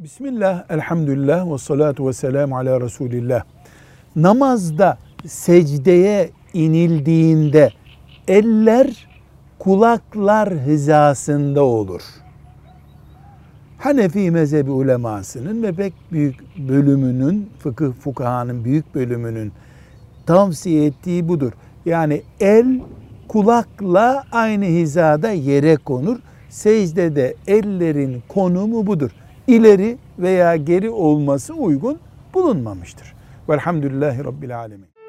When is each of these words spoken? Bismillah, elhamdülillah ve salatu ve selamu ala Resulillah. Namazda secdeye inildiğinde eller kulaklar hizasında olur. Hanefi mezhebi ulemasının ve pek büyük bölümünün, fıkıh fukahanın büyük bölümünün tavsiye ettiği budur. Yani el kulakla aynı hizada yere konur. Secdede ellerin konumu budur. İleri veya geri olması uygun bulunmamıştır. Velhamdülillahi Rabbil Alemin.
Bismillah, 0.00 0.64
elhamdülillah 0.70 1.52
ve 1.52 1.58
salatu 1.58 2.08
ve 2.08 2.12
selamu 2.12 2.56
ala 2.56 2.80
Resulillah. 2.80 3.42
Namazda 4.16 4.98
secdeye 5.26 6.30
inildiğinde 6.54 7.70
eller 8.28 9.08
kulaklar 9.58 10.58
hizasında 10.58 11.64
olur. 11.64 12.02
Hanefi 13.78 14.30
mezhebi 14.30 14.70
ulemasının 14.70 15.62
ve 15.62 15.72
pek 15.72 15.92
büyük 16.12 16.58
bölümünün, 16.68 17.50
fıkıh 17.58 17.92
fukahanın 17.92 18.64
büyük 18.64 18.94
bölümünün 18.94 19.52
tavsiye 20.26 20.86
ettiği 20.86 21.28
budur. 21.28 21.52
Yani 21.86 22.22
el 22.40 22.80
kulakla 23.28 24.24
aynı 24.32 24.64
hizada 24.64 25.30
yere 25.30 25.76
konur. 25.76 26.18
Secdede 26.48 27.34
ellerin 27.46 28.22
konumu 28.28 28.86
budur. 28.86 29.10
İleri 29.50 29.98
veya 30.18 30.56
geri 30.56 30.90
olması 30.90 31.54
uygun 31.54 31.98
bulunmamıştır. 32.34 33.14
Velhamdülillahi 33.48 34.24
Rabbil 34.24 34.58
Alemin. 34.58 34.99